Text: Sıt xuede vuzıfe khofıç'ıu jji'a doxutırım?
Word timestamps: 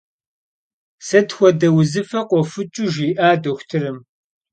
Sıt 1.05 1.29
xuede 1.37 1.69
vuzıfe 1.73 2.21
khofıç'ıu 2.29 2.85
jji'a 2.93 3.29
doxutırım? 3.43 3.97